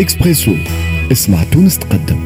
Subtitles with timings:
[0.00, 0.54] اكسبريسو
[1.12, 2.18] اسمع تونس تقدم.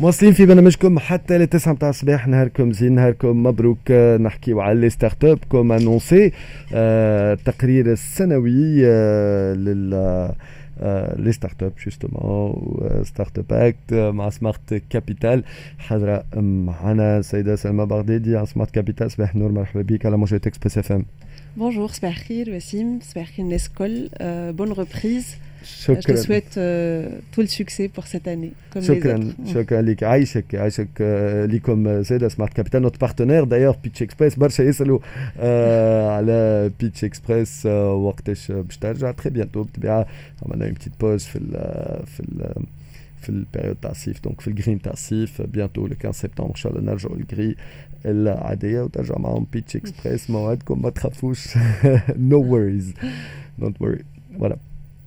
[0.00, 2.28] مواصلين في برنامجكم حتى للتسعة متاع الصباح.
[2.28, 3.90] نهاركم زين نهاركم مبروك.
[4.20, 6.32] نحكيو على لي ستارت اب كوم انونسي
[6.72, 9.94] التقرير السنوي آه، لل
[10.80, 15.44] آه، لي ستارت اب جوستومون ستارت اب اكت مع سمارت كابيتال
[15.78, 20.78] حاضرة معنا سيدة سلمى بغدادي على سمارت كابيتال صباح نور مرحبا بك على موجة اكسبريس
[20.78, 21.04] اف ام
[21.57, 24.09] Bonjour, Sperkhir, Wassim, Sperkhir Neskol.
[24.21, 25.37] Euh, bonne reprise.
[25.63, 28.53] شكرا Je te souhaite euh, tout le succès pour cette année.
[28.73, 29.53] Comme شكرا les autres.
[29.53, 34.63] شكرا لك عايشك عايشك آه، ليكم سيدة سمارت كابيتال نوت بارتنير دايوغ بيتش اكسبريس برشا
[34.63, 34.99] يسالوا
[35.39, 40.07] آه على بيتش اكسبريس آه وقتاش باش ترجع تري بيانتو بالطبيعه
[40.45, 41.51] عملنا اون بتيت بوز في ال
[42.05, 42.53] في ال
[43.21, 46.71] في البيريود تاع الصيف دونك في الجرين تاع الصيف بيانتو لو 15 سبتمبر ان شاء
[46.71, 47.55] الله نرجعوا الجري
[48.05, 51.57] العاديه وترجع معاهم بيتش اكسبريس موعدكم ما تخافوش
[52.15, 52.93] نو وريز
[53.59, 54.03] دونت وري
[54.39, 54.57] فوالا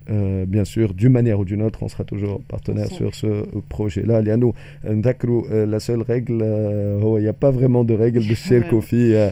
[0.08, 4.20] Euh, bien sûr, d'une manière ou d'une autre, on sera toujours partenaire sur ce projet-là.
[4.20, 4.54] Léano,
[4.84, 8.60] euh, la seule règle, euh, oh, il n'y a pas vraiment de règle de chez
[8.62, 9.30] Kofi euh,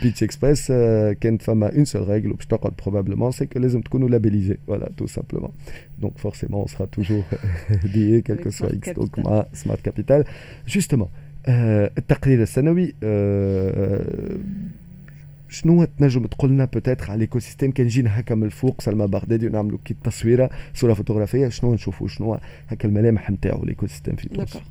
[0.00, 0.70] Pitch Express.
[1.20, 2.34] Ken Fama, une seule règle,
[2.76, 4.58] probablement, c'est que les hommes nous labellisés.
[4.66, 5.52] Voilà, tout simplement.
[5.98, 7.24] Donc forcément, on sera toujours
[7.94, 9.10] lié, quel que soit X, donc
[9.52, 10.24] Smart Capital.
[10.66, 11.10] Justement,
[11.48, 11.88] euh,
[15.51, 19.47] شنو تنجم تقول لنا بوتيتر على الايكو سيستيم كان جينا هكا من الفوق سلمى بغدادي
[19.47, 24.53] ونعملوا كي تصويره صوره فوتوغرافيه شنو نشوفوا شنو هكا الملامح نتاعو الايكو سيستيم في تونس
[24.53, 24.61] D'accord.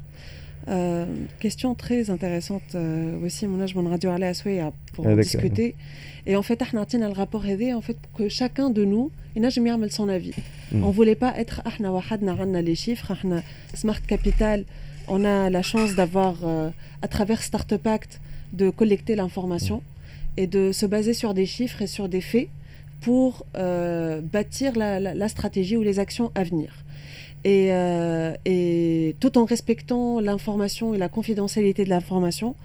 [0.68, 1.06] Euh,
[1.44, 4.32] question très intéressante euh, aussi mon âge mon radio à la
[4.94, 5.76] pour en Avec, discuter
[6.26, 9.10] et en fait احنا عطينا le rapport aidé en fait pour que chacun de nous
[9.36, 10.34] ينجم يعمل son avis
[10.72, 10.82] Mm.
[10.82, 13.42] on voulait pas être احنا وحدنا عنا les chiffres احنا
[13.74, 14.64] Smart Capital
[15.08, 16.70] on a la chance d'avoir euh,
[17.02, 18.20] à travers Startup Act
[18.52, 19.82] de collecter l'information
[20.37, 22.49] et de se baser sur des chiffres et sur des faits
[23.01, 26.71] pour euh, bâtir la, stratégie ou les actions à venir.
[27.45, 32.55] Euh, et, tout en respectant l'information et la confidentialité de l'information,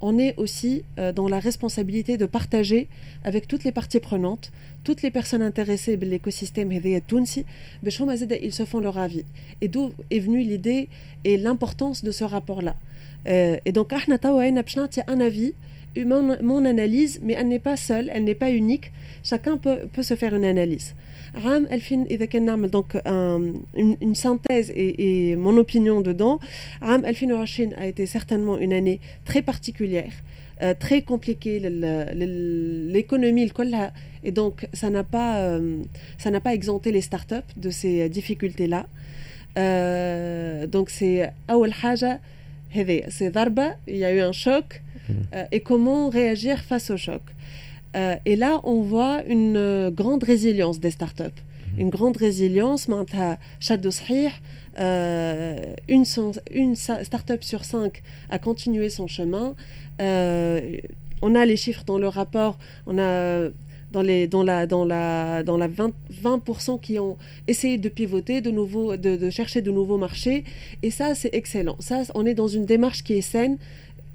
[0.00, 2.88] on est aussi euh, dans la responsabilité de partager
[3.22, 4.50] avec toutes les parties prenantes,
[4.82, 6.70] toutes les personnes intéressées par l'écosystème
[7.06, 7.46] Tunsi,
[7.82, 7.92] ben,
[8.42, 9.24] ils se font leur avis.
[9.60, 10.88] Et d'où est venue l'idée
[11.22, 12.74] et l'importance de ce rapport-là.
[13.26, 15.54] et donc, nous avons un avis
[16.02, 18.92] mon, analyse, mais elle n'est pas seule, elle n'est pas unique.
[19.22, 20.94] Chacun peut, se faire une analyse.
[21.34, 22.18] Ram Elfin et
[22.68, 23.40] donc un,
[23.74, 26.38] une, une, synthèse et, mon opinion dedans.
[26.80, 30.12] Ram Elfin Rachin a été certainement une année très particulière,
[30.62, 31.58] euh, très compliquée.
[31.60, 35.82] L'économie, le collat, et donc ça n'a pas, euh,
[36.42, 38.86] pas exempté les startups de ces difficultés-là.
[40.66, 42.18] Donc c'est Awal Haja,
[43.08, 44.82] c'est Darba, il y a eu un choc.
[45.08, 45.12] Mm.
[45.34, 47.22] Euh, et comment réagir face au choc.
[47.96, 51.24] Euh, et là, on voit une euh, grande résilience des startups.
[51.76, 51.80] Mm.
[51.80, 53.04] Une grande résilience, une,
[56.50, 59.54] une startup sur cinq a continué son chemin.
[60.00, 63.48] on a les chiffres dans le rapport, on a
[63.94, 67.16] dans, les, dans la, dans la, dans la 20%, qui ont
[67.46, 70.44] essayé de pivoter, de, nouveau, de, chercher de nouveaux marchés.
[70.82, 71.76] Et ça, c'est excellent.
[71.78, 73.56] Ça, on est dans une démarche qui est saine,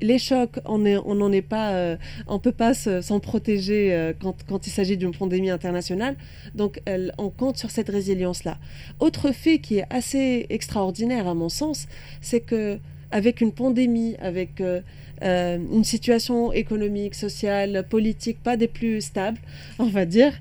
[0.02, 4.14] les chocs, on est- n'en est pas, euh, on peut pas se- s'en protéger euh,
[4.20, 6.16] quand, il s'agit d'une pandémie internationale.
[6.56, 6.82] Donc,
[7.18, 8.58] on compte sur cette résilience-là.
[9.00, 11.88] Autre fait qui est assez extraordinaire à mon sens,
[12.22, 12.80] c'est que
[13.12, 14.82] avec une pandémie, avec euh,
[15.22, 19.40] une situation économique, sociale, politique pas des plus stables,
[19.80, 20.32] on va dire,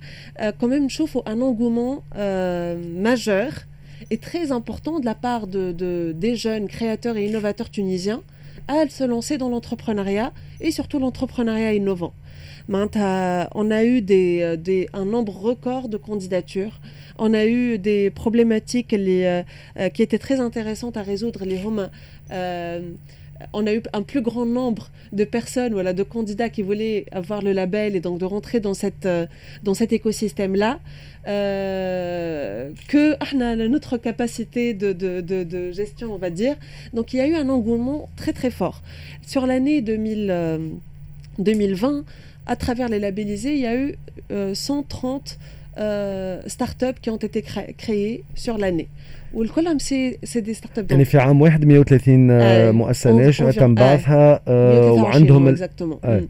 [0.59, 2.05] quand même, trouve un engouement
[2.77, 3.51] majeur
[4.11, 8.23] et très important de la part de- des jeunes créateurs et innovateurs tunisiens
[8.69, 12.13] à se lancer dans l'entrepreneuriat et surtout l'entrepreneuriat innovant.
[12.71, 16.81] Euh, on a eu euh, un nombre record de candidatures.
[17.19, 19.43] On a eu des problématiques euh,
[19.95, 21.45] qui étaient très intéressantes à résoudre.
[21.45, 21.91] Les Romains
[23.53, 27.43] on a eu un plus grand nombre de personnes, voilà, de candidats qui voulaient avoir
[27.43, 29.27] le label et donc de rentrer dans, cette, euh,
[29.63, 30.81] dans cet écosystème-là,
[31.27, 36.57] euh, que ah, notre capacité de, de- de- gestion, on va dire.
[36.95, 38.83] Donc il y a eu un engouement très très fort.
[39.27, 40.59] Sur l'année 2000, euh,
[41.39, 42.05] 2020,
[42.47, 43.97] à travers les labellisés, il y a eu
[44.31, 45.39] euh, 130
[45.79, 48.89] euh, startups qui ont été cré- créées sur l'année.
[49.35, 53.51] والكلهم سي سي دي ستارت اب يعني في عام واحد 130 آه، آه، مؤسسه ناشئه
[53.51, 56.23] تم بعثها آه، وعندهم ال- اكزاكتومون آه.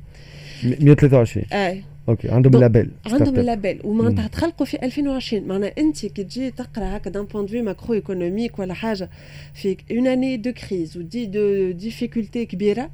[0.65, 6.51] 123 اي أوكي عندهم لابيل عندهم اللابيل ومعناتها تخلقوا في 2020 معناها أنت كي تجي
[6.51, 9.11] تقرأ هكا دان بوان فيو ماكرو ايكونوميك ولا حاجة
[9.55, 12.91] في اون اني دو كريز ودي دو ديفيكولتي كبيرة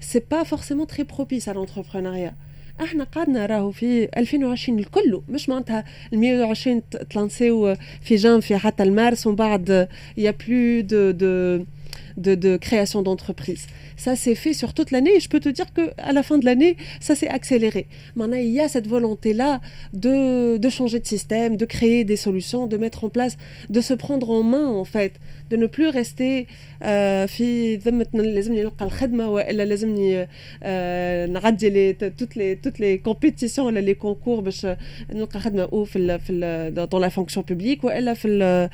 [0.00, 2.32] سي با فورسيمون تري بروبيس على l'entrepreneuriat.
[2.81, 9.27] احنا قعدنا راهو في 2020 الكل مش معناتها ال 120 تلانسيو في جانفي حتى المارس
[9.27, 9.87] ومن بعد
[10.17, 11.63] يا بلو دو دو
[12.17, 13.67] de, de création d'entreprise.
[13.95, 16.45] Ça s'est fait sur toute l'année et je peux te dire qu'à la fin de
[16.45, 17.87] l'année, ça s'est accéléré.
[18.15, 19.61] Maintenant, il y a cette volonté-là
[19.93, 23.37] de, de, changer de système, de créer des solutions, de mettre en place,
[23.69, 25.13] de se prendre en main en fait,
[25.51, 26.47] de ne plus rester
[26.81, 30.27] euh, في ذمتنا لازمني نلقى الخدمه والا لازمني
[31.33, 34.67] نعدي لي toutes les toutes les compétitions ولا les concours باش
[35.13, 38.69] نلقى خدمه او في ال في ال dans la fonction publique والا في ال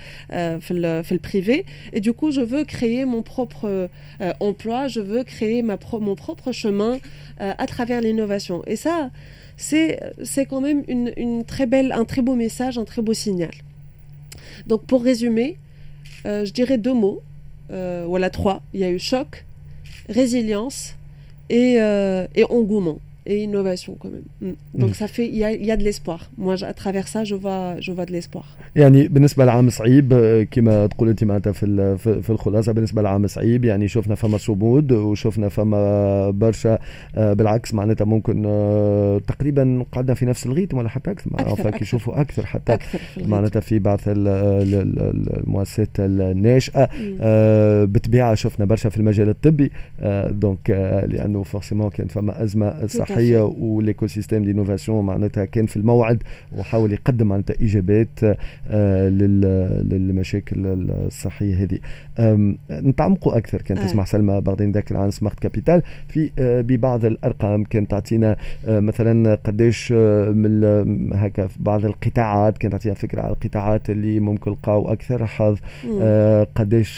[0.62, 1.64] في ال في البريفي
[1.96, 3.88] et du coup je veux créer mon propre
[4.22, 6.94] euh, emploi je veux créer ma pro mon propre chemin
[7.42, 9.10] euh, à travers l'innovation et ça
[9.58, 9.90] c'est
[10.32, 13.56] c'est quand même une, une très belle un très beau message un très beau signal
[14.68, 15.50] donc pour résumer
[16.27, 17.23] euh, je dirais deux mots,
[17.71, 18.63] euh, voilà trois.
[18.75, 19.45] Il y a eu choc,
[20.09, 20.95] résilience
[21.51, 22.99] et, euh, et engouement.
[23.31, 24.29] Et innovation quand même.
[24.45, 24.57] Mm.
[24.81, 26.21] Donc ça fait il y a, y a de l'espoir.
[26.45, 28.45] Moi à travers ça je vois je vois de l'espoir.
[28.77, 30.15] يعني بالنسبة لعام صعيب
[30.51, 35.49] كما تقول أنت معناتها في في الخلاصة بالنسبة لعام صعيب يعني شفنا فما صمود وشفنا
[35.49, 36.79] فما برشا
[37.17, 38.43] بالعكس معناتها ممكن
[39.27, 42.99] تقريبا قعدنا في نفس الغيتم ولا حتى أكثر أكثر أكثر يشوفوا أكثر حتى أكثر.
[43.27, 46.89] معناتها في بعض ال- ال- ال- المؤسسات الناشئه
[47.21, 49.71] آه، بالطبيعه شفنا برشا في المجال الطبي
[50.01, 53.18] آه، دونك آه، لأنه فورسيمون كان فما أزمة صحية
[53.59, 56.23] والايكو سيستيم دينوفاسيون معناتها كان في الموعد
[56.59, 58.09] وحاول يقدم معناتها اجابات
[58.71, 60.67] آه، لل- للمشاكل
[61.07, 61.79] الصحية هذه
[62.71, 63.87] نتعمقوا أكثر كان آه.
[63.87, 68.37] تسمع سلمى بغداد ذاكر عن سمارت كابيتال في آه، ببعض الأرقام كان تعطينا
[68.67, 70.65] آه، مثلا قديش آه، من
[71.15, 75.59] هكا في بعض القطاعات كانت تعطينا فكرة على القطاعات اللي ممكن لقاو أكثر حظ.
[76.01, 76.47] آه،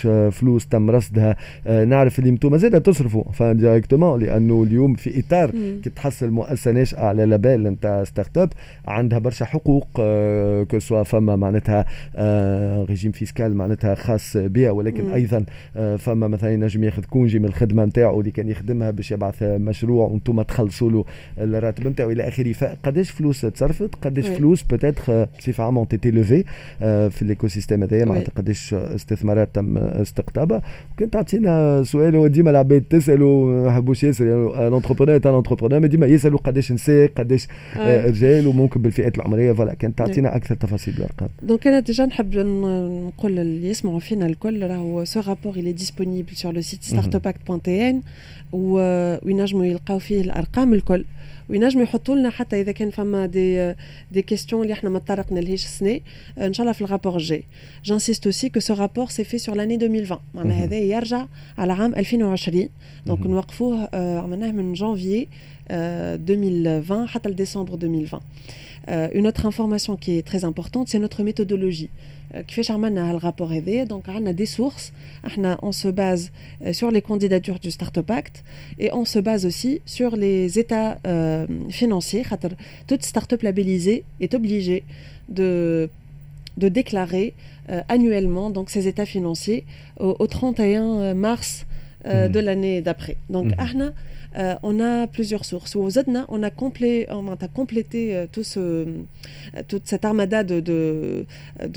[0.06, 1.36] آه، فلوس تم رصدها
[1.66, 5.50] آه، نعرف اللي أنتم مازال تصرفوا فديريكتومون لأنه اليوم في إطار.
[5.50, 8.52] كي تحصل مؤسسة ناشئة على لابيل نتاع ستارت اب
[8.86, 11.86] عندها برشا حقوق آه، كو سوا فما معناتها
[12.16, 15.12] آه، ريجيم فيسكال معناتها خاص بها ولكن مم.
[15.12, 15.44] أيضا
[15.76, 20.08] آه، فما مثلا ينجم ياخذ كونجي من الخدمة نتاعو اللي كان يخدمها باش يبعث مشروع
[20.08, 21.04] وأنتم تخلصوا له
[21.38, 24.26] الراتب نتاعو إلى آخره فقداش فلوس تصرفت قداش.
[24.26, 26.44] فلوس بوتيتر بصفه عامه تيتي لوفي
[27.10, 28.04] في الايكو سيستيم هذايا.
[28.04, 30.62] معناتها قداش استثمارات تم استقطابها
[30.92, 36.38] وكنت تعطينا سؤال هو ديما العباد تسألوا ما حبوش يسالوا الانتربرونور تاع الانتربرونور ديما يسالوا
[36.38, 37.46] قداش نساء قداش
[37.76, 38.06] آه، آه.
[38.06, 43.38] رجال وممكن بالفئات العمريه فوالا كانت تعطينا أكثر تفاصيل بالارقام دونك أنا ديجا نحب نقول
[43.38, 47.94] اللي يسمعوا فينا الكل راهو سو رابور il est disponible sur le site startupact.tn
[48.52, 51.04] و- وينجموا يلقاو فيه الارقام الكل
[51.48, 53.74] وينجموا يحطوا لنا حتى اذا كان فما دي
[54.12, 56.00] دي كيستيون اللي إحنا ما تطرقنا لهيش السنة
[56.38, 57.42] ان شاء الله في الرابور الجاي
[57.84, 60.64] جانسيست اوسي كو سو رابور سي في سور لاني 2020 معناها.
[60.64, 61.26] هذا يرجع
[61.58, 62.68] على عام 2020
[63.06, 63.26] دونك.
[63.26, 65.26] نوقفوه آه، عملناه من جانفيي آه،
[65.69, 68.21] 2020 حتى لديسمبر 2020
[68.87, 71.89] Euh, une autre information qui est très importante, c'est notre méthodologie.
[72.35, 74.91] Euh, كيفاش عملنا هالرابور هذايا دونك عندنا des sources
[75.25, 76.29] احنا on se base
[76.63, 78.43] euh, sur les candidatures du Startup Act
[78.79, 82.51] et on se base aussi sur les états euh, financiers خاطر
[82.87, 84.83] toute startup labellisée est obligée
[85.29, 85.89] de
[86.57, 87.33] de déclarer
[87.69, 89.63] euh, annuellement donc ses états financiers
[89.99, 91.65] au, au 31 mars
[92.05, 92.31] euh, Mhm.
[92.31, 93.15] de l'année d'après.
[93.29, 93.59] Donc Mhm.
[93.59, 93.93] احنا
[94.37, 95.75] euh, on a plusieurs sources.
[95.75, 98.85] Au Zedna, on a, complé, on a complété euh, tout ce, euh,
[99.69, 101.25] toute cette armada de, de,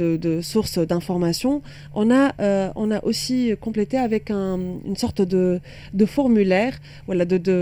[0.01, 1.57] de, de sources d'informations.
[2.01, 4.59] On, a, euh, on a aussi complété avec un,
[4.91, 5.61] une sorte de,
[6.01, 6.75] de formulaire,
[7.07, 7.59] voilà, de, de,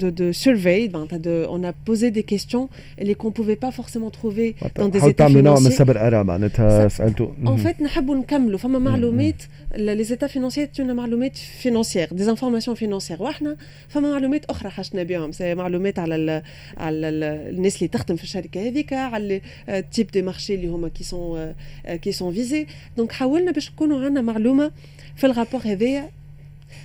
[0.00, 0.88] de, de survey.
[0.88, 2.68] Ben, t'as de, on a posé des questions
[2.98, 4.48] et qu'on ne pouvait pas forcément trouver
[4.80, 5.66] dans des حاول états تعملوا نوع من financiers.
[5.72, 9.42] الصبر ارى معناتها Ça- سالتوا En fait, نحبوا نكملوا فما معلومات
[9.76, 13.56] les états financiers تجونا معلومات financières des informations financières واحنا
[13.89, 16.43] فما معلومات أخرى حشنا بهم معلومات على ال
[16.77, 21.03] على ال الناس اللي تخدم في الشركة هذيك على التيب دي مارشي اللي هما كي
[21.03, 21.55] سون
[21.85, 22.67] كي سون فيزي
[22.97, 24.71] دونك حاولنا باش نكونوا عندنا معلومة
[25.15, 26.09] في الرابور هذايا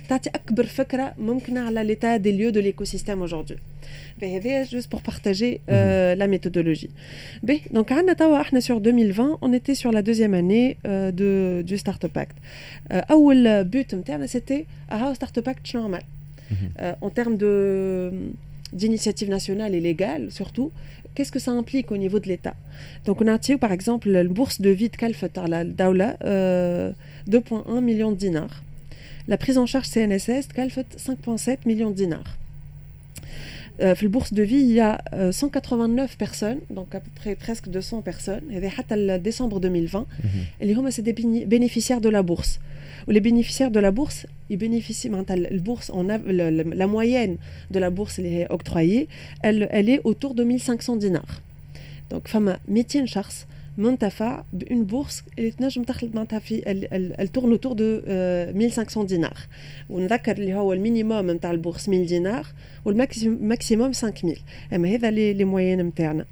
[0.09, 3.27] تعطي أكبر فكرة ممكنة على ليتا دي ليو دو ليكو سيستيم
[4.21, 6.89] هذايا juste pour partager euh, la méthodologie.
[7.47, 11.61] B, donc عندنا توا إحنا sur 2020 on était sur la deuxième année euh, de
[11.61, 12.35] du Startup Act.
[12.91, 16.01] Euh, أول but نتاعنا c'était اهو Startup Act شنو عمل؟
[16.51, 16.57] Mhm.
[16.81, 17.37] Euh, en termes
[18.73, 20.71] d'initiative nationale et légale surtout,
[21.13, 22.55] qu'est-ce que ça implique au niveau de l'État?
[23.05, 28.11] Donc on a tiré par exemple la bourse de vie de Kalfatar Daoula, 2,1 millions
[28.11, 28.63] de dinars.
[29.27, 32.37] La prise en charge CNSS de 5,7 millions de dinars.
[33.78, 37.68] في البورصه دو في il y a euh, 189 personnes donc à peu près presque
[37.68, 40.06] 200 personnes هذا حتى décembre 2020
[40.62, 42.58] اللي هما c'est des béni- bénéficiaires de la bourse
[43.08, 46.74] ou les bénéficiaires de la bourse ils bénéficient معناتها ال- البورصه on a le- le-
[46.74, 47.36] la moyenne
[47.74, 49.06] de la bourse اللي هي octroyée
[49.46, 51.40] elle elle est autour de 1500 dinars
[52.14, 53.46] donc فما 200 شخص
[53.78, 58.52] منتفع بune bourse اللي تنجم تخلط معناتها في elle, elle, elle tourne autour de euh,
[58.56, 59.48] 1500 dinars
[59.90, 62.46] ونذكر اللي هو المينيموم نتاع البورصه 1000 دينار
[62.84, 64.38] والماكسيموم 5000
[64.72, 66.24] اما هذا لي لي موين نتاعنا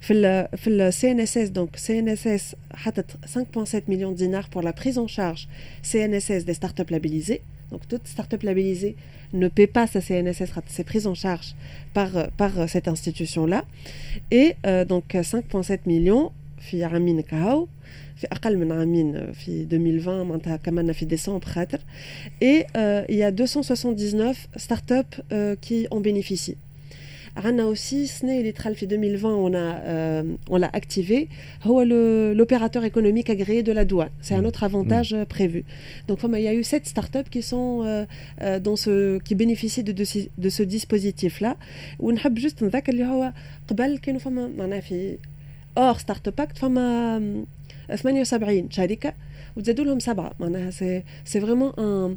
[0.00, 4.14] في ال في السي ان اس اس دونك سي ان اس اس حطت 5.7 مليون
[4.14, 5.48] دينار pour la prise en charge
[5.82, 7.42] CNSS des startups labellisées
[7.72, 8.96] donc toute startup labellisée
[9.32, 11.48] ne paie pas sa CNSS c'est prise en charge
[11.94, 13.64] par par cette institution là
[14.30, 17.66] et euh, donc 5.7 millions في عامين كهو
[18.16, 21.78] في اقل من عامين في 2020 معناتها كمان في ديسمبر خاطر
[22.44, 26.56] et euh, il y a 279 startups euh, qui en bénéficient
[27.36, 31.28] عندنا aussi SNE اللي دخل في 2020 on a euh, on l'a activé
[31.62, 35.64] هو le- l'opérateur économique agréé de la douane c'est un autre avantage euh, prévu
[36.08, 38.04] donc فما- il y a eu sept startups qui sont euh,
[38.42, 41.56] euh, dans ce qui bénéficient de, de, ce- de ce dispositif là
[41.98, 43.32] ونحب juste نذكر اللي هو
[43.68, 45.18] قبل كانوا فما معناها في
[45.78, 47.44] اور ستارت اب اكت فما
[47.96, 49.12] 78 شركه
[49.56, 52.16] وتزادوا لهم سبعه معناها سي سي فريمون ان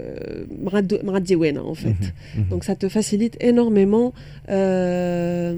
[0.00, 2.02] de مع الدو- مع الديوانه en fait
[2.52, 4.12] donc ça te facilite énormément
[4.48, 5.54] euh,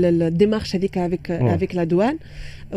[0.00, 1.50] le, le démarche avec avec Ouais.
[1.56, 2.18] avec la douane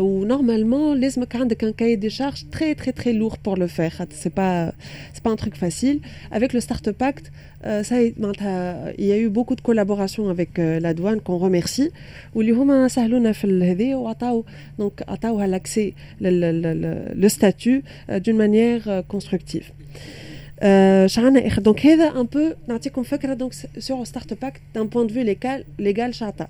[0.04, 3.94] ou normalement لازمك عندك un cahier des charges très très très lourd pour le faire
[4.22, 4.56] c'est pas
[5.14, 5.98] c'est pas un truc facile
[6.36, 7.24] avec le Startup Act
[7.64, 11.38] euh, ça معناتها il y a eu beaucoup de collaboration avec euh, la douane qu'on
[11.38, 11.90] remercie
[12.34, 14.44] واللي هما سهلونا في هذه وعطاو
[14.78, 16.50] دونك عطاوها l'accès le, le,
[16.82, 20.23] le, le statut euh, d'une manière euh, constructive Euh,
[21.06, 25.06] شعنا اخر دونك هذا ان بو نعطيكم فكره دونك سور ستارت اب اكت دان بوان
[25.06, 26.48] دو في ليغال ليغال شعطا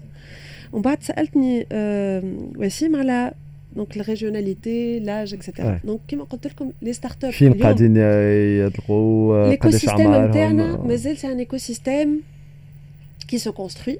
[0.72, 2.22] ومن بعد سالتني آه،
[2.56, 3.32] وسيم على
[3.76, 5.86] دونك الريجيوناليتي لاج اكسيتيرا Ouais.
[5.86, 7.96] دونك كيما قلت لكم لي ستارت اب فين قاعدين
[8.66, 12.22] يطلقوا آه، ليكو قداش سيستيم اعمارهم نتاعنا آه، مازال سي ان ايكو سيستيم
[13.28, 13.98] كي سو كونستروي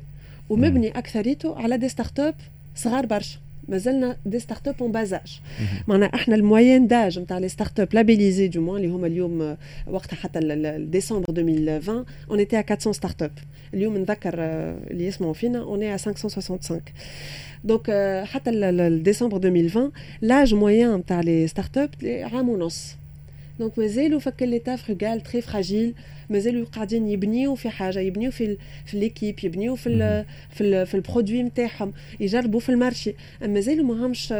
[0.48, 2.34] ومبني اكثريته على دي ستارت اب
[2.74, 5.40] صغار برشا مازلنا دي ستارت اب اون بازاج
[5.88, 9.56] معناها احنا الموين داج نتاع لي ستارت اب لابيليزي دو موان اللي هما اليوم آه،
[9.86, 13.30] وقتها حتى ال- ال- ديسمبر 2020 اون ايتي ا 400 ستارت اب
[13.74, 16.80] اليوم نذكر آه، اللي يسمعوا فينا اون اي ا 565
[17.64, 22.96] دونك آه، حتى ال- ال- ديسمبر 2020 لاج موين نتاع لي ستارت اب عام ونص
[23.58, 25.94] دونك مازالوا فك ليتا فروغال تري فراجيل
[26.30, 28.56] مازالوا قاعدين يبنيو في حاجه يبنيو في ال
[28.86, 33.84] في ليكيب يبنيو في ال في ال في البرودوي نتاعهم يجربوا في المارشي اما مازالوا
[33.86, 34.32] ماهمش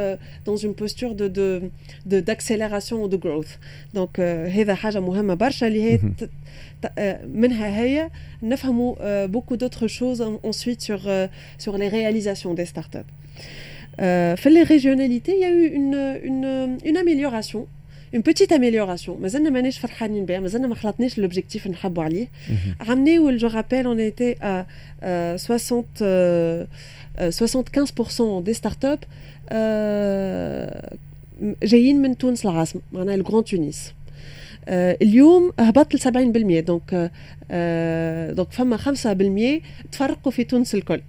[0.45, 1.59] دون اون بوستور دو دو
[2.05, 3.55] دو داكسيليراسيون و دو جروث
[3.93, 4.19] دونك
[4.55, 6.29] هذا حاجه مهمه برشا اللي هي ت-
[6.81, 8.09] ت- آه، منها هي
[8.43, 11.27] نفهموا بوكو دوتر شوز ensuite sur euh,
[11.65, 13.09] sur les réalisations des startups
[13.99, 15.97] Euh, في les régionalités il y a eu une
[16.29, 17.61] une une amélioration
[18.13, 22.27] une petite amélioration مازلنا ماناش فرحانين بها مازلنا ما خلطناش لوبجيكتيف نحبوا عليه
[22.81, 24.65] عملنا جو رابيل on était à
[25.03, 26.65] euh, 60 euh,
[27.19, 29.05] euh, 75% des startups
[29.51, 30.95] euh,
[31.63, 33.94] جايين من تونس العاصمه معناها الجران تونس آه،
[34.68, 37.10] اليوم هبط ل 70% دونك
[37.50, 39.60] آه، دونك فما 5%
[39.92, 41.00] تفرقوا في تونس الكل.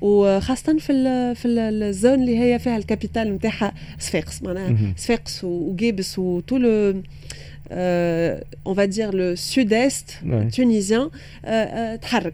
[0.00, 4.76] وخاصة في في ال- الزون اللي هي فيها الكابيتال نتاعها صفاقس معناها.
[4.96, 6.56] صفاقس وجيبس وطو
[7.72, 11.10] Euh, on va dire le sud-est tunisien,
[11.46, 12.30] euh, euh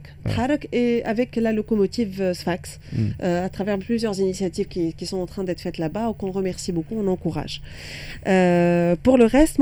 [0.73, 3.23] et avec la locomotive euh, Sfax, mm.
[3.23, 7.07] à travers plusieurs initiatives qui, sont en train d'être faites là-bas, qu'on remercie beaucoup, on
[7.07, 7.63] encourage.
[8.25, 9.59] pour le reste,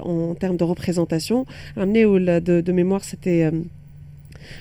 [0.00, 3.50] en termes de représentation, amené de, de mémoire, c'était.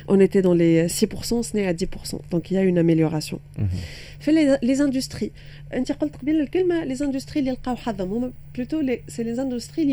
[0.07, 2.19] On était dans les 6%, ce n'est à 10%.
[2.31, 3.39] Donc il y a une amélioration.
[3.57, 3.67] Mhm.
[4.19, 5.31] Fait les, les industries.
[5.71, 7.43] Les industries,
[8.53, 9.85] plutôt c'est les industries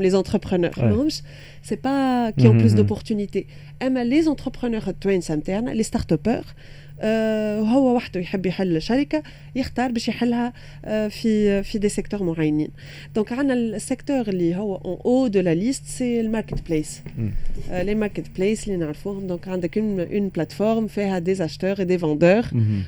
[0.00, 0.74] les entrepreneurs.
[1.62, 2.76] C'est pas qui ont mhm, plus mhm.
[2.78, 3.46] d'opportunités.
[3.80, 4.92] Les entrepreneurs
[5.30, 6.54] internes, les start-upers,
[6.99, 9.23] آه، هو وحده يحب يحل شركه
[9.55, 10.53] يختار باش يحلها
[10.85, 12.69] آه، في في دي سيكتور معينين
[13.15, 17.01] دونك عندنا السيكتور اللي هو اون او دو لا ليست سي الماركت بليس
[17.69, 22.43] لي ماركت بليس اللي نعرفوهم دونك عندك اون اون بلاتفورم فيها دي اشتور دي فوندور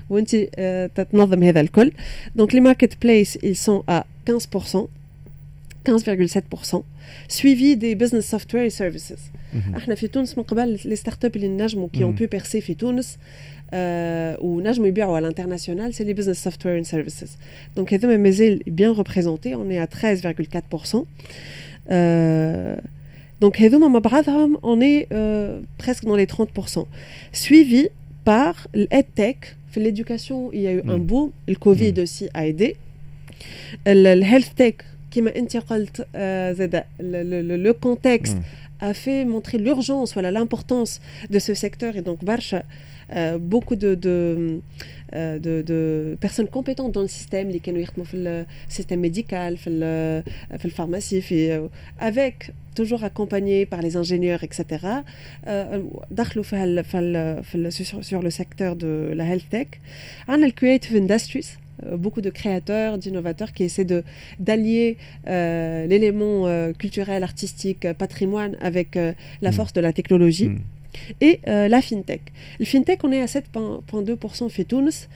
[0.09, 1.91] وانت آه، تتنظم هذا الكل
[2.35, 4.77] دونك لي ماركت بليس ils sont à 15%
[5.85, 6.83] 15,7%
[7.27, 9.31] suivi des business software et services
[9.75, 12.73] احنا في تونس من قبل لي ستارت اب اللي نجموا كي اون بو بيرسي في
[12.73, 13.17] تونس
[13.71, 17.37] آه ونجموا يبيعوا على الانترناسيونال سي لي بزنس سوفتوير اند سيرفيسز
[17.75, 19.87] دونك هذوما مازال بيان ريبريزونتي اون اي 13,4%
[21.89, 22.81] euh,
[23.45, 26.85] donc هذوما مع بعضهم on est euh, presque dans les 30%
[27.33, 27.89] suivi
[28.25, 32.75] par l'EdTech في l'éducation il y a eu un boom le Covid aussi a aidé
[33.85, 34.75] le health tech
[35.11, 38.37] كما انت قلت آه زاد le contexte
[38.81, 40.99] a fait montrer l'urgence, voilà, l'importance
[41.29, 42.63] de ce secteur et donc Barcha,
[43.15, 44.61] euh, beaucoup de, de,
[45.13, 47.61] euh, de, de, personnes compétentes dans le système, les
[48.13, 50.23] le système médical, le,
[50.63, 51.67] le pharmacie, euh,
[51.99, 54.65] avec toujours accompagnés par les ingénieurs, etc.
[57.69, 59.67] sur, sur le secteur de la health tech.
[60.27, 61.57] On a le creative industries
[61.97, 64.03] beaucoup de créateurs, d'innovateurs qui essaient de
[64.39, 70.49] d'allier euh, l'élément euh, culturel, artistique, patrimoine avec euh, la force de la technologie.
[70.49, 70.59] Mm.
[71.19, 72.21] Et la fintech.
[72.57, 75.07] Le fintech, on est à 7,2% في تونس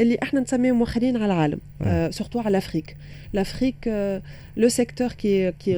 [0.00, 1.58] اللي احنا نسميهم موخرين على العالم
[2.10, 2.96] surtout à l'Afrique.
[3.32, 3.88] L'Afrique,
[4.64, 5.72] le secteur qui est, qui,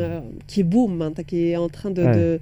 [0.46, 2.40] qui boom, qui est en train de, de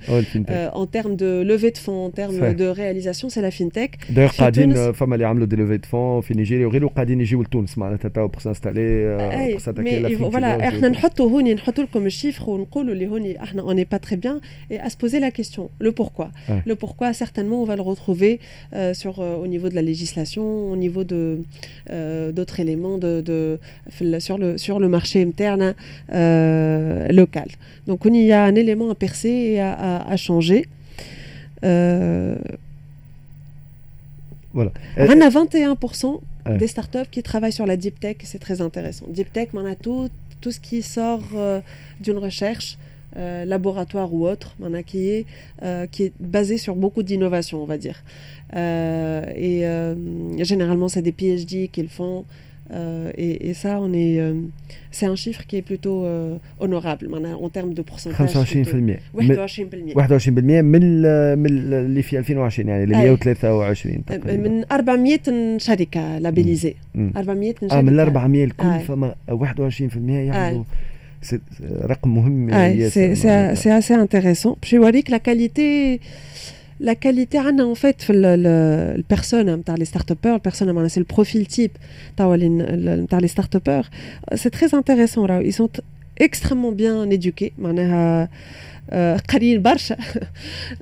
[0.50, 3.92] euh, en termes de levée de fonds, en termes de réalisation, c'est la fintech.
[4.10, 7.78] D'ailleurs, قاعدين فما اللي عملوا دي لوفي دو فون في نيجيريا وغيره قاعدين يجيو لتونس
[7.78, 9.16] معناتها تو بور سانستالي
[9.50, 13.90] بور ساتاكي فوالا احنا نحطوا هوني نحطوا لكم الشيفر ونقولوا اللي هوني احنا on n'est
[13.94, 16.28] pas très bien et à se poser la question le pourquoi.
[16.70, 19.12] Le pourquoi certainement on va le retrouver euh, sur
[19.44, 21.20] au niveau de la législation, au niveau de
[22.36, 23.38] d'autres éléments de, de
[24.26, 26.21] sur le sur le marché interne euh,
[27.11, 27.47] local.
[27.87, 30.65] Donc il y a un élément à percer et à, à, à changer.
[31.63, 32.35] Euh,
[34.53, 34.71] voilà.
[34.97, 36.57] On a 21% ouais.
[36.57, 39.05] des startups qui travaillent sur la deep tech, c'est très intéressant.
[39.09, 40.09] Deep tech, on a tout,
[40.41, 41.59] tout ce qui sort euh,
[41.99, 42.77] d'une recherche,
[43.17, 45.25] euh, laboratoire ou autre, on a qui est,
[45.63, 48.03] euh, qui est basé sur beaucoup d'innovation, on va dire.
[48.55, 49.63] et
[50.39, 52.25] généralement, c'est des PhD qu'ils font.
[52.72, 54.34] Euh, et, et, ça, on est, euh,
[54.90, 58.34] c'est un chiffre qui est plutôt euh, honorable en termes de pourcentage.
[58.34, 60.64] 25% 21% 21% من
[61.38, 66.74] من اللي في 2020 يعني اللي 123 تقريبا من 400 شركة لابيليزي
[67.16, 70.64] 400 شركة اه من ال 400 الكل فما 21% يعملوا
[71.62, 72.88] رقم مهم آه.
[73.54, 76.00] c'est assez intéressant باش يوريك la qualité
[76.82, 81.76] la qualité en fait le, le personne les start-upers personne c'est le profil type
[82.18, 83.90] les start-upers
[84.36, 85.70] c'est très intéressant là ils sont
[86.18, 87.52] extrêmement bien éduqués
[89.28, 89.96] قليل برشا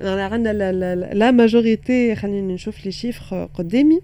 [0.01, 0.71] عندنا
[1.13, 4.01] la majorité خلينا نشوف les chiffres قدامي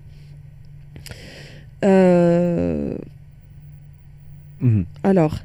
[5.03, 5.36] alors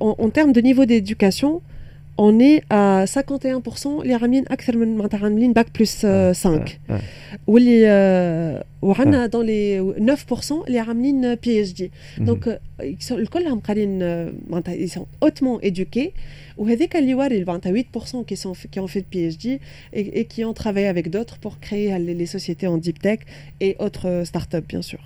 [0.00, 1.62] en termes de niveau d'éducation
[2.22, 6.78] on est à 51% les ramines أكثر من معناتها عاملين bac plus 5
[7.46, 9.80] واللي وعندنا dans les
[10.50, 11.82] 9% اللي عاملين PhD
[12.20, 12.48] donc
[13.10, 13.98] الكلهم قاعدين
[14.50, 16.10] معناتها ils sont hautement éduqués
[16.56, 17.84] وهذاك اللي يوري معناتها 8%
[18.24, 19.46] qui sont qui ont fait de PhD
[19.92, 23.20] et, et qui ont travaillé avec d'autres pour créer les, les sociétés en deep tech
[23.60, 25.00] et autres startups bien sûr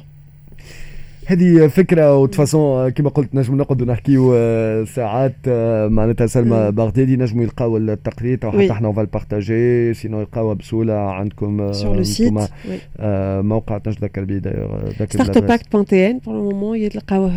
[1.30, 4.34] هذه فكرة وتفاصون كما قلت نجم نقعدوا نحكيو
[4.86, 5.36] ساعات
[5.92, 11.74] معناتها سلمى بغدادي نجموا يلقاو التقرير أو حتى إحنا اون بارتاجي سينو يلقاوها بسهولة عندكم
[11.74, 12.34] سور سيت
[13.44, 14.42] موقع نتذكر به
[15.06, 17.32] ستارت باكت بوان تي ان بور لو مومون يلقاوه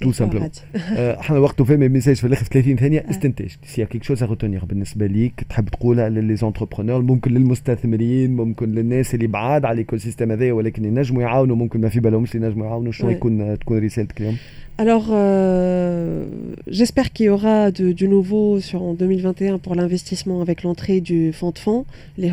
[0.00, 0.50] تو سامبلومون
[0.98, 5.06] احنا الوقت وفاه ميساج في الاخر في 30 ثانيه استنتاج سي كيك شوز روتونيغ بالنسبه
[5.06, 10.52] ليك تحب تقولها للي زونتربرونور ممكن للمستثمرين ممكن للناس اللي بعاد على الايكو سيستم هذايا
[10.52, 14.36] ولكن ينجموا يعاونوا ممكن ما في بالهمش ينجموا يعاونوا شنو يكون تكون رسالتك اليوم
[14.80, 16.24] Alors, euh,
[16.68, 21.32] j'espère qu'il y aura de, du nouveau sur, en 2021 pour l'investissement avec l'entrée du
[21.32, 21.84] fonds de fonds.
[22.16, 22.30] Les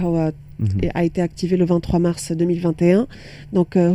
[0.60, 3.06] HOA a été activé le 23 mars 2021.
[3.52, 3.90] Donc, euh,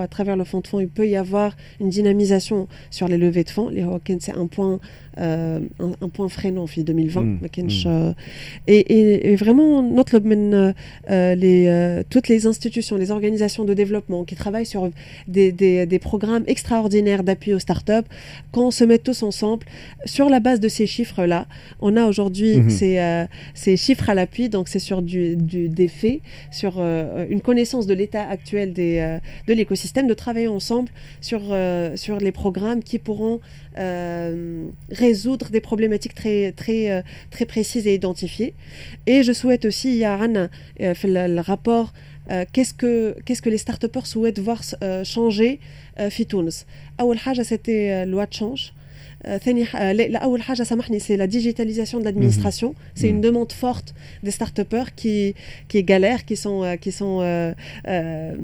[0.00, 3.44] à travers le fonds de fonds, il peut y avoir une dynamisation sur les levées
[3.44, 3.68] de fonds.
[3.68, 4.80] Les Hawkins, c'est un point,
[5.16, 7.20] un, un, point freinant en 2020.
[7.20, 7.38] Mm.
[7.56, 8.14] Mm.
[8.66, 14.24] Et, et, et, vraiment, notre, euh, les, euh, toutes les institutions, les organisations de développement
[14.24, 14.90] qui travaillent sur
[15.28, 18.08] des, des, des programmes extraordinaires d'appui aux startups,
[18.52, 19.66] quand on se met tous ensemble,
[20.04, 21.46] sur la base de ces chiffres-là,
[21.80, 22.70] on a aujourd'hui mm -hmm.
[22.70, 24.48] ces, ces, chiffres à l'appui.
[24.48, 26.20] Donc, c'est sur du, du, des faits,
[26.50, 30.88] sur euh, une connaissance de l'état actuel des, euh, de l'écosystème, de travailler ensemble
[31.20, 33.40] sur, euh, sur les programmes qui pourront
[34.89, 38.53] résoudre des problématiques très, très, très précises et identifiées.
[39.05, 40.17] Et je souhaite aussi, il y a
[40.93, 41.93] fait le, rapport
[42.53, 44.61] qu'est-ce que qu'est-ce que les start souhaitent voir
[45.03, 45.59] changer
[45.99, 46.65] euh, في تونس
[46.99, 48.71] اول حاجه سيتي لوا تشونج
[49.25, 49.65] ثاني
[50.17, 53.93] اول حاجه سامحني سي لا ديجيتاليزاسيون de l'administration c'est une demande forte
[54.23, 55.35] des start-upers qui
[55.69, 57.53] qui galèrent qui sont euh, qui sont euh,
[57.87, 58.35] euh,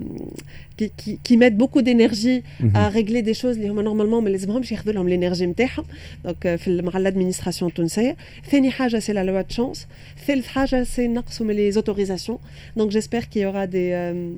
[0.77, 4.71] qui, qui, qui mettent beaucoup d'énergie à régler des choses اللي هما normalement ما لازمهمش
[4.71, 5.85] ياخذوا لهم l'énergie نتاعهم
[6.25, 8.15] دونك في مع l'administration التونسيه
[8.51, 9.79] ثاني حاجه c'est la loi de chance
[10.27, 12.39] ثالث حاجه c'est نقصوا les autorisations
[12.77, 14.33] donc j'espère qu'il y aura des euh,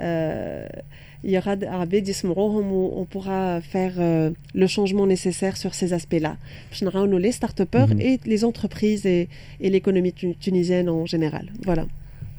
[0.00, 0.66] euh,
[1.24, 6.36] il y aura où on pourra faire euh, le changement nécessaire sur ces aspects-là.
[7.18, 8.00] Les start mhm.
[8.00, 9.28] et les entreprises et,
[9.60, 11.46] et l'économie tunisienne en général.
[11.64, 11.86] Voilà.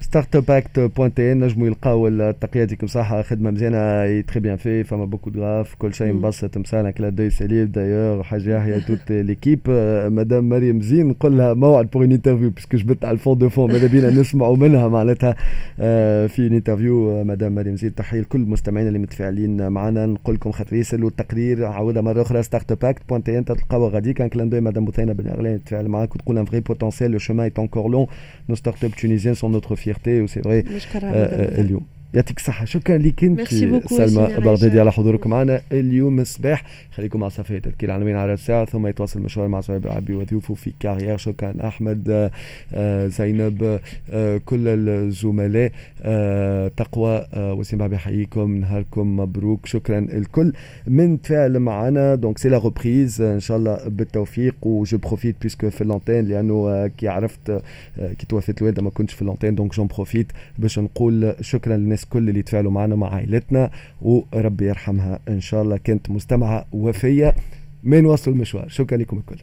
[0.01, 4.57] ستارت اب اكت بوان ان نجموا يلقاو التقية ديكم صح خدمة مزيانة اي تري بيان
[4.57, 9.13] في فما بوكو غراف كل شيء مبسط مسالك كلا دوي سليم دايور حاجة يحيى توت
[9.13, 9.61] ليكيب
[10.19, 13.87] مدام مريم زين نقول لها موعد بور انترفيو باسكو جبت على الفون دو فون ماذا
[13.87, 15.37] بينا نسمعوا منها معناتها.
[16.35, 20.07] في انترفيو مدام مريم زين تحية لكل المستمعين اللي متفاعلين معنا.
[20.07, 24.21] نقول لكم خاطر يسالوا التقرير عاودها مرة أخرى ستارت اب اكت بوان ان تلقاوها غاديك.
[24.21, 27.59] ان كلان دوي مدام بثينه بالاغلال تتفاعل معاك وتقول ان فري بوتونسيال لو شومان ايت
[27.59, 28.07] انكور لون
[28.49, 31.83] نو ستارت اب تونيزيان سون نوتر fierté, c'est vrai, à euh, euh, Lyon.
[32.15, 32.65] يعطيك الصحة.
[32.65, 33.49] شكرا لك أنت
[33.89, 34.27] سلمى.
[34.39, 36.65] بغدادي على حضورك معنا اليوم الصباح.
[36.93, 40.73] خليكم مع صفحة تذكير العناوين على الساعة ثم يتواصل المشوار مع صهيب العبي وضيوفه في
[40.81, 41.17] كارير.
[41.17, 42.31] شكرا أحمد
[43.07, 43.81] زينب
[44.45, 45.73] كل الزملاء
[46.77, 49.67] تقوى وسيم بحييكم نهاركم مبروك.
[49.67, 50.53] شكرا الكل
[50.87, 52.15] من تفاعل معنا.
[52.15, 54.55] دونك سي لا ريبريز إن شاء الله بالتوفيق.
[54.63, 57.63] وجو بروفيت بيسكو في اللونتين لأنه كي عرفت
[57.97, 62.29] كي توفيت الوالده ما كنتش في اللونتين دونك جون بروفيت باش نقول شكرا للناس كل
[62.29, 63.71] اللي تفاعلوا معنا مع عائلتنا
[64.03, 65.77] وربي يرحمها إن شاء الله.
[65.77, 67.35] كانت مستمعة وفية
[67.83, 68.69] من وصل المشوار.
[68.69, 69.39] شكرا لكم الكل.